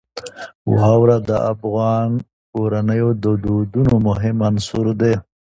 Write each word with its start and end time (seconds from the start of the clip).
واوره 0.75 1.17
د 1.29 1.31
افغان 1.51 2.09
کورنیو 2.51 3.09
د 3.23 3.25
دودونو 3.43 3.93
مهم 4.07 4.37
عنصر 4.49 4.85
دی. 5.01 5.13